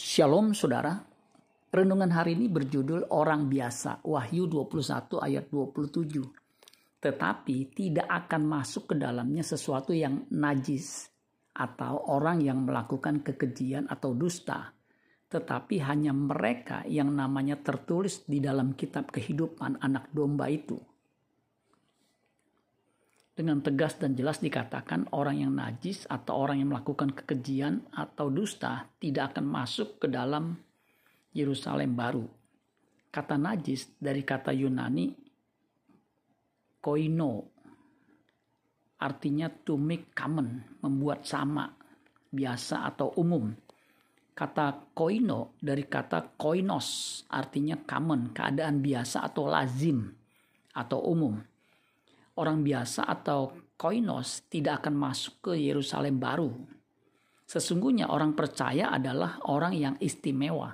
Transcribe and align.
Shalom 0.00 0.56
saudara. 0.56 0.96
Renungan 1.68 2.08
hari 2.08 2.32
ini 2.32 2.48
berjudul 2.48 3.12
Orang 3.12 3.52
Biasa, 3.52 4.00
Wahyu 4.00 4.48
21 4.48 5.20
ayat 5.20 5.52
27. 5.52 7.04
Tetapi 7.04 7.56
tidak 7.76 8.08
akan 8.08 8.48
masuk 8.48 8.88
ke 8.88 8.94
dalamnya 8.96 9.44
sesuatu 9.44 9.92
yang 9.92 10.24
najis 10.32 11.04
atau 11.52 12.00
orang 12.16 12.40
yang 12.40 12.64
melakukan 12.64 13.20
kekejian 13.20 13.92
atau 13.92 14.16
dusta. 14.16 14.72
Tetapi 15.28 15.84
hanya 15.84 16.16
mereka 16.16 16.80
yang 16.88 17.12
namanya 17.12 17.60
tertulis 17.60 18.24
di 18.24 18.40
dalam 18.40 18.72
kitab 18.72 19.12
kehidupan 19.12 19.84
anak 19.84 20.08
domba 20.16 20.48
itu 20.48 20.80
dengan 23.34 23.62
tegas 23.62 23.96
dan 23.96 24.12
jelas 24.18 24.42
dikatakan 24.42 25.08
orang 25.14 25.40
yang 25.40 25.52
najis 25.54 26.04
atau 26.10 26.44
orang 26.44 26.60
yang 26.60 26.74
melakukan 26.74 27.14
kekejian 27.14 27.86
atau 27.94 28.28
dusta 28.28 28.90
tidak 28.98 29.34
akan 29.34 29.46
masuk 29.46 30.02
ke 30.02 30.06
dalam 30.10 30.58
Yerusalem 31.30 31.94
baru. 31.94 32.26
Kata 33.10 33.38
najis 33.38 33.96
dari 33.98 34.22
kata 34.22 34.54
Yunani 34.54 35.10
koino 36.82 37.32
artinya 39.00 39.48
to 39.48 39.80
make 39.80 40.12
common, 40.12 40.76
membuat 40.84 41.24
sama, 41.24 41.72
biasa 42.28 42.84
atau 42.92 43.16
umum. 43.16 43.48
Kata 44.36 44.92
koino 44.92 45.56
dari 45.56 45.88
kata 45.88 46.36
koinos 46.36 47.22
artinya 47.32 47.80
common, 47.80 48.36
keadaan 48.36 48.84
biasa 48.84 49.24
atau 49.24 49.48
lazim 49.48 50.12
atau 50.76 51.02
umum 51.08 51.49
orang 52.40 52.64
biasa 52.64 53.04
atau 53.04 53.52
koinos 53.76 54.48
tidak 54.48 54.84
akan 54.84 54.96
masuk 54.96 55.52
ke 55.52 55.52
Yerusalem 55.60 56.16
baru. 56.16 56.48
Sesungguhnya 57.44 58.08
orang 58.08 58.32
percaya 58.32 58.88
adalah 58.88 59.44
orang 59.52 59.76
yang 59.76 59.94
istimewa. 60.00 60.72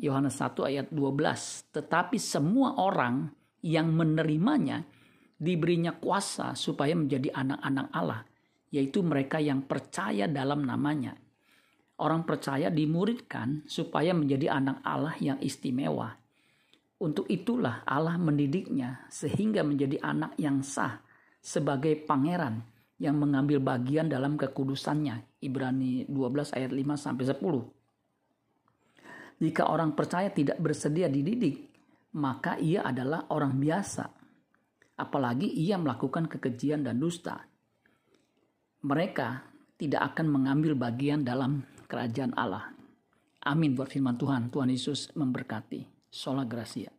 Yohanes 0.00 0.40
1 0.40 0.56
ayat 0.64 0.86
12. 0.88 1.74
Tetapi 1.74 2.16
semua 2.16 2.80
orang 2.80 3.28
yang 3.60 3.92
menerimanya 3.92 4.82
diberinya 5.34 5.92
kuasa 5.94 6.56
supaya 6.56 6.96
menjadi 6.96 7.34
anak-anak 7.34 7.86
Allah, 7.92 8.22
yaitu 8.70 9.04
mereka 9.04 9.42
yang 9.42 9.66
percaya 9.66 10.24
dalam 10.30 10.64
namanya. 10.64 11.18
Orang 11.98 12.26
percaya 12.26 12.74
dimuridkan 12.74 13.62
supaya 13.70 14.10
menjadi 14.10 14.50
anak 14.50 14.82
Allah 14.82 15.14
yang 15.22 15.38
istimewa. 15.38 16.23
Untuk 17.04 17.28
itulah 17.28 17.84
Allah 17.84 18.16
mendidiknya 18.16 19.04
sehingga 19.12 19.60
menjadi 19.60 20.00
anak 20.00 20.40
yang 20.40 20.64
sah 20.64 21.04
sebagai 21.36 22.00
pangeran 22.00 22.64
yang 22.96 23.20
mengambil 23.20 23.60
bagian 23.60 24.08
dalam 24.08 24.40
kekudusannya. 24.40 25.44
Ibrani 25.44 26.08
12 26.08 26.56
ayat 26.56 26.72
5 26.72 26.96
sampai 26.96 27.24
10. 27.28 29.44
Jika 29.44 29.68
orang 29.68 29.92
percaya 29.92 30.32
tidak 30.32 30.56
bersedia 30.56 31.12
dididik, 31.12 31.68
maka 32.16 32.56
ia 32.56 32.88
adalah 32.88 33.28
orang 33.28 33.60
biasa. 33.60 34.08
Apalagi 34.96 35.52
ia 35.52 35.76
melakukan 35.76 36.24
kekejian 36.24 36.88
dan 36.88 36.96
dusta. 36.96 37.36
Mereka 38.80 39.28
tidak 39.76 40.16
akan 40.16 40.32
mengambil 40.32 40.72
bagian 40.72 41.20
dalam 41.20 41.68
kerajaan 41.84 42.32
Allah. 42.32 42.72
Amin 43.44 43.76
buat 43.76 43.92
firman 43.92 44.16
Tuhan. 44.16 44.48
Tuhan 44.48 44.72
Yesus 44.72 45.12
memberkati. 45.12 45.93
Sola 46.14 46.44
Gracia. 46.44 46.92